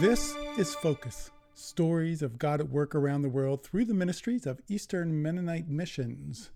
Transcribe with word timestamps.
This 0.00 0.36
is 0.56 0.76
Focus 0.76 1.32
Stories 1.54 2.22
of 2.22 2.38
God 2.38 2.60
at 2.60 2.68
Work 2.68 2.94
Around 2.94 3.22
the 3.22 3.28
World 3.28 3.64
through 3.64 3.84
the 3.84 3.94
ministries 3.94 4.46
of 4.46 4.60
Eastern 4.68 5.20
Mennonite 5.20 5.68
Missions. 5.68 6.50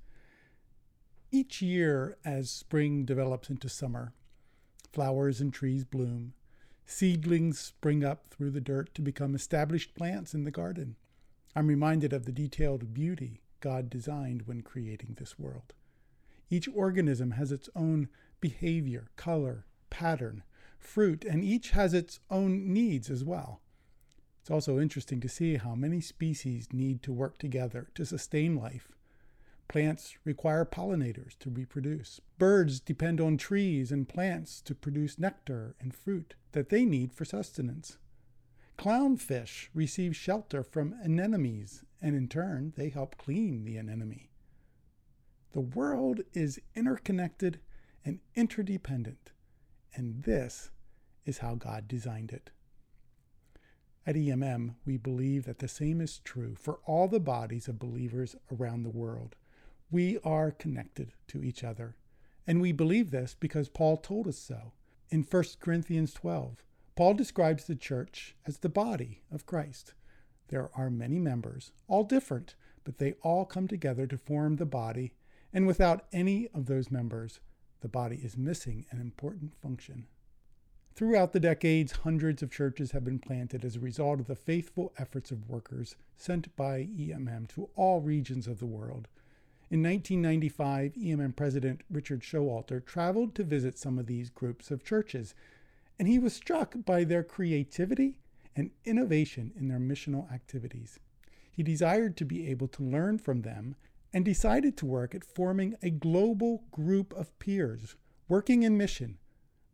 Each 1.32 1.60
year, 1.60 2.16
as 2.24 2.52
spring 2.52 3.04
develops 3.04 3.50
into 3.50 3.68
summer, 3.68 4.12
flowers 4.92 5.40
and 5.40 5.52
trees 5.52 5.84
bloom, 5.84 6.34
seedlings 6.86 7.58
spring 7.58 8.04
up 8.04 8.26
through 8.30 8.52
the 8.52 8.60
dirt 8.60 8.94
to 8.94 9.02
become 9.02 9.34
established 9.34 9.96
plants 9.96 10.34
in 10.34 10.44
the 10.44 10.52
garden. 10.52 10.94
I'm 11.56 11.66
reminded 11.66 12.12
of 12.12 12.26
the 12.26 12.32
detailed 12.32 12.94
beauty 12.94 13.40
God 13.58 13.90
designed 13.90 14.42
when 14.42 14.62
creating 14.62 15.16
this 15.18 15.36
world. 15.36 15.74
Each 16.48 16.68
organism 16.72 17.32
has 17.32 17.50
its 17.50 17.68
own 17.74 18.08
behavior, 18.40 19.10
color, 19.16 19.66
pattern, 19.90 20.44
fruit, 20.82 21.24
and 21.24 21.44
each 21.44 21.70
has 21.70 21.94
its 21.94 22.20
own 22.30 22.72
needs 22.72 23.10
as 23.10 23.24
well. 23.24 23.60
It's 24.40 24.50
also 24.50 24.80
interesting 24.80 25.20
to 25.20 25.28
see 25.28 25.56
how 25.56 25.74
many 25.74 26.00
species 26.00 26.68
need 26.72 27.02
to 27.02 27.12
work 27.12 27.38
together 27.38 27.88
to 27.94 28.04
sustain 28.04 28.56
life. 28.56 28.88
Plants 29.68 30.16
require 30.24 30.64
pollinators 30.64 31.38
to 31.38 31.48
reproduce. 31.48 32.20
Birds 32.38 32.80
depend 32.80 33.20
on 33.20 33.36
trees 33.36 33.90
and 33.90 34.08
plants 34.08 34.60
to 34.62 34.74
produce 34.74 35.18
nectar 35.18 35.76
and 35.80 35.94
fruit 35.94 36.34
that 36.52 36.68
they 36.68 36.84
need 36.84 37.12
for 37.12 37.24
sustenance. 37.24 37.96
Clownfish 38.76 39.68
receive 39.72 40.16
shelter 40.16 40.62
from 40.62 40.94
anemones, 41.04 41.84
and 42.00 42.16
in 42.16 42.28
turn, 42.28 42.72
they 42.76 42.88
help 42.88 43.16
clean 43.16 43.64
the 43.64 43.76
anemone. 43.76 44.28
The 45.52 45.60
world 45.60 46.20
is 46.32 46.60
interconnected 46.74 47.60
and 48.04 48.20
interdependent, 48.34 49.31
and 49.94 50.22
this 50.24 50.70
is 51.24 51.38
how 51.38 51.54
God 51.54 51.88
designed 51.88 52.32
it. 52.32 52.50
At 54.04 54.16
EMM, 54.16 54.74
we 54.84 54.96
believe 54.96 55.44
that 55.44 55.60
the 55.60 55.68
same 55.68 56.00
is 56.00 56.18
true 56.18 56.56
for 56.56 56.80
all 56.86 57.06
the 57.06 57.20
bodies 57.20 57.68
of 57.68 57.78
believers 57.78 58.34
around 58.50 58.82
the 58.82 58.90
world. 58.90 59.36
We 59.90 60.18
are 60.24 60.50
connected 60.50 61.12
to 61.28 61.44
each 61.44 61.62
other. 61.62 61.96
And 62.46 62.60
we 62.60 62.72
believe 62.72 63.10
this 63.10 63.36
because 63.38 63.68
Paul 63.68 63.96
told 63.96 64.26
us 64.26 64.38
so. 64.38 64.72
In 65.10 65.22
1 65.22 65.44
Corinthians 65.60 66.12
12, 66.14 66.64
Paul 66.96 67.14
describes 67.14 67.64
the 67.64 67.76
church 67.76 68.34
as 68.46 68.58
the 68.58 68.68
body 68.68 69.22
of 69.30 69.46
Christ. 69.46 69.94
There 70.48 70.70
are 70.74 70.90
many 70.90 71.18
members, 71.18 71.70
all 71.86 72.04
different, 72.04 72.56
but 72.84 72.98
they 72.98 73.14
all 73.22 73.44
come 73.44 73.68
together 73.68 74.06
to 74.08 74.18
form 74.18 74.56
the 74.56 74.66
body, 74.66 75.14
and 75.52 75.66
without 75.66 76.06
any 76.12 76.48
of 76.52 76.66
those 76.66 76.90
members, 76.90 77.40
the 77.82 77.88
body 77.88 78.20
is 78.22 78.36
missing 78.36 78.86
an 78.90 79.00
important 79.00 79.54
function. 79.54 80.06
Throughout 80.94 81.32
the 81.32 81.40
decades, 81.40 81.92
hundreds 81.92 82.42
of 82.42 82.50
churches 82.50 82.92
have 82.92 83.04
been 83.04 83.18
planted 83.18 83.64
as 83.64 83.76
a 83.76 83.80
result 83.80 84.20
of 84.20 84.26
the 84.26 84.36
faithful 84.36 84.92
efforts 84.98 85.30
of 85.30 85.48
workers 85.48 85.96
sent 86.16 86.54
by 86.54 86.88
EMM 86.98 87.48
to 87.54 87.70
all 87.76 88.00
regions 88.00 88.46
of 88.46 88.58
the 88.58 88.66
world. 88.66 89.08
In 89.70 89.82
1995, 89.82 90.92
EMM 90.92 91.34
President 91.34 91.80
Richard 91.90 92.20
Showalter 92.20 92.84
traveled 92.84 93.34
to 93.34 93.42
visit 93.42 93.78
some 93.78 93.98
of 93.98 94.06
these 94.06 94.28
groups 94.28 94.70
of 94.70 94.84
churches, 94.84 95.34
and 95.98 96.06
he 96.06 96.18
was 96.18 96.34
struck 96.34 96.74
by 96.84 97.04
their 97.04 97.22
creativity 97.22 98.18
and 98.54 98.70
innovation 98.84 99.50
in 99.56 99.68
their 99.68 99.78
missional 99.78 100.30
activities. 100.30 101.00
He 101.50 101.62
desired 101.62 102.18
to 102.18 102.26
be 102.26 102.48
able 102.50 102.68
to 102.68 102.82
learn 102.82 103.16
from 103.16 103.42
them 103.42 103.76
and 104.12 104.24
decided 104.24 104.76
to 104.76 104.86
work 104.86 105.14
at 105.14 105.24
forming 105.24 105.74
a 105.82 105.90
global 105.90 106.64
group 106.70 107.12
of 107.14 107.38
peers 107.38 107.96
working 108.28 108.62
in 108.62 108.76
mission 108.76 109.18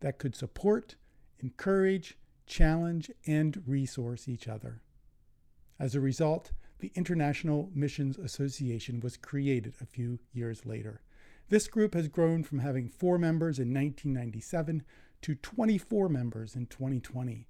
that 0.01 0.19
could 0.19 0.35
support 0.35 0.97
encourage, 1.41 2.19
challenge, 2.47 3.11
and 3.27 3.63
resource 3.67 4.29
each 4.29 4.49
other. 4.49 4.83
As 5.79 5.95
a 5.95 6.01
result, 6.01 6.53
the 6.81 6.93
International 6.95 7.71
Missions 7.75 8.19
Association 8.19 9.01
was 9.01 9.17
created 9.17 9.75
a 9.81 9.87
few 9.87 10.19
years 10.33 10.67
later. 10.67 11.03
This 11.49 11.69
group 11.69 11.95
has 11.95 12.09
grown 12.09 12.43
from 12.45 12.59
having 12.59 12.89
four 12.89 13.19
members 13.19 13.59
in 13.59 13.69
1997 13.73 14.83
to 15.23 15.35
24 15.35 16.09
members 16.09 16.55
in 16.55 16.67
2020. 16.67 17.47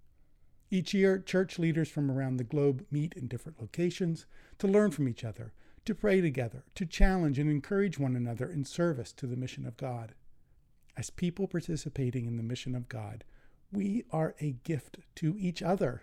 Each 0.71 0.95
year, 0.95 1.19
church 1.19 1.59
leaders 1.59 1.89
from 1.89 2.11
around 2.11 2.37
the 2.37 2.45
globe 2.45 2.85
meet 2.91 3.15
in 3.15 3.27
different 3.27 3.61
locations 3.61 4.27
to 4.59 4.69
learn 4.69 4.91
from 4.91 5.09
each 5.09 5.25
other, 5.25 5.53
to 5.85 5.95
pray 5.95 6.21
together, 6.21 6.65
to 6.75 6.87
challenge 6.87 7.39
and 7.39 7.51
encourage 7.51 7.99
one 7.99 8.17
another 8.17 8.51
in 8.51 8.65
service 8.65 9.13
to 9.13 9.27
the 9.27 9.37
mission 9.37 9.67
of 9.67 9.77
God. 9.77 10.15
As 10.97 11.11
people 11.11 11.47
participating 11.47 12.27
in 12.27 12.37
the 12.37 12.43
mission 12.43 12.75
of 12.75 12.89
God, 12.89 13.25
we 13.71 14.05
are 14.11 14.35
a 14.41 14.57
gift 14.65 14.99
to 15.17 15.37
each 15.39 15.63
other. 15.63 16.03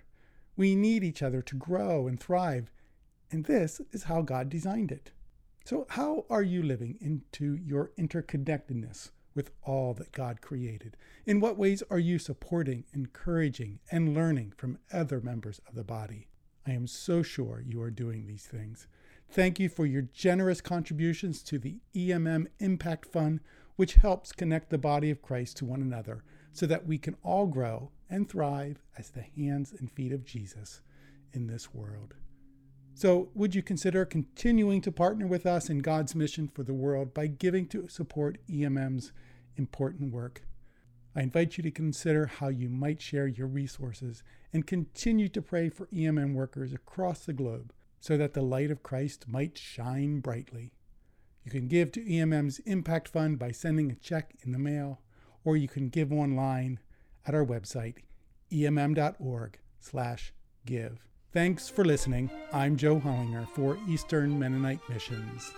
We 0.55 0.75
need 0.75 1.03
each 1.03 1.21
other 1.21 1.41
to 1.41 1.55
grow 1.55 2.07
and 2.07 2.19
thrive. 2.19 2.71
And 3.31 3.45
this 3.45 3.81
is 3.91 4.03
how 4.03 4.21
God 4.21 4.49
designed 4.49 4.91
it. 4.91 5.11
So, 5.65 5.87
how 5.89 6.25
are 6.29 6.43
you 6.43 6.61
living 6.61 6.97
into 7.01 7.55
your 7.55 7.91
interconnectedness 7.97 9.09
with 9.33 9.51
all 9.63 9.95
that 9.95 10.11
God 10.11 10.39
created? 10.39 10.95
In 11.25 11.39
what 11.39 11.57
ways 11.57 11.81
are 11.89 11.99
you 11.99 12.19
supporting, 12.19 12.85
encouraging, 12.93 13.79
and 13.91 14.13
learning 14.13 14.53
from 14.55 14.77
other 14.93 15.19
members 15.19 15.59
of 15.67 15.73
the 15.73 15.83
body? 15.83 16.27
I 16.67 16.71
am 16.71 16.87
so 16.87 17.23
sure 17.23 17.63
you 17.65 17.81
are 17.81 17.91
doing 17.91 18.27
these 18.27 18.45
things. 18.45 18.87
Thank 19.29 19.59
you 19.59 19.67
for 19.69 19.85
your 19.85 20.03
generous 20.03 20.61
contributions 20.61 21.43
to 21.43 21.59
the 21.59 21.79
EMM 21.93 22.47
Impact 22.59 23.05
Fund, 23.05 23.41
which 23.75 23.95
helps 23.95 24.31
connect 24.31 24.69
the 24.69 24.77
body 24.77 25.09
of 25.09 25.21
Christ 25.21 25.57
to 25.57 25.65
one 25.65 25.81
another 25.81 26.23
so 26.53 26.65
that 26.65 26.87
we 26.87 26.97
can 26.97 27.17
all 27.21 27.47
grow 27.47 27.91
and 28.09 28.29
thrive 28.29 28.81
as 28.97 29.09
the 29.09 29.25
hands 29.35 29.73
and 29.77 29.91
feet 29.91 30.13
of 30.13 30.23
Jesus 30.23 30.81
in 31.33 31.47
this 31.47 31.73
world. 31.73 32.13
So, 32.93 33.27
would 33.33 33.53
you 33.53 33.61
consider 33.61 34.05
continuing 34.05 34.79
to 34.79 34.91
partner 34.91 35.27
with 35.27 35.45
us 35.45 35.69
in 35.69 35.79
God's 35.79 36.15
mission 36.15 36.47
for 36.47 36.63
the 36.63 36.73
world 36.73 37.13
by 37.13 37.27
giving 37.27 37.67
to 37.67 37.89
support 37.89 38.37
EMM's 38.49 39.11
important 39.57 40.13
work? 40.13 40.43
I 41.13 41.21
invite 41.21 41.57
you 41.57 41.63
to 41.63 41.71
consider 41.71 42.27
how 42.27 42.47
you 42.47 42.69
might 42.69 43.01
share 43.01 43.27
your 43.27 43.47
resources 43.47 44.23
and 44.53 44.65
continue 44.65 45.27
to 45.27 45.41
pray 45.41 45.67
for 45.67 45.87
EMM 45.87 46.33
workers 46.35 46.71
across 46.71 47.25
the 47.25 47.33
globe 47.33 47.73
so 48.05 48.17
that 48.17 48.35
the 48.35 48.41
light 48.43 48.69
of 48.69 48.83
Christ 48.83 49.27
might 49.27 49.57
shine 49.57 50.19
brightly. 50.19 50.71
You 51.43 51.49
can 51.49 51.67
give 51.67 51.91
to 51.93 52.07
EMM's 52.07 52.59
Impact 52.59 53.07
Fund 53.07 53.39
by 53.39 53.49
sending 53.49 53.89
a 53.89 53.95
check 53.95 54.35
in 54.43 54.51
the 54.51 54.59
mail 54.59 55.01
or 55.43 55.57
you 55.57 55.67
can 55.67 55.89
give 55.89 56.13
online 56.13 56.77
at 57.25 57.33
our 57.33 57.43
website, 57.43 57.95
emm.org/give. 58.51 59.09
Thanks 61.31 61.67
for 61.67 61.83
listening. 61.83 62.29
I'm 62.53 62.77
Joe 62.77 62.99
Hollinger 62.99 63.49
for 63.49 63.79
Eastern 63.89 64.37
Mennonite 64.37 64.87
Missions. 64.87 65.51